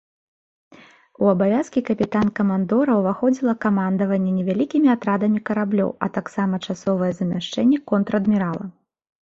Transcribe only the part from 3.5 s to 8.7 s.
камандаванне невялікімі атрадамі караблёў, а таксама часовае замяшчэнне контр-адмірала.